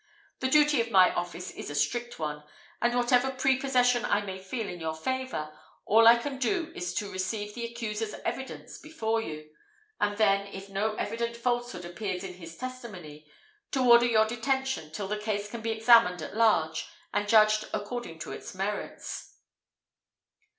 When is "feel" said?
4.39-4.67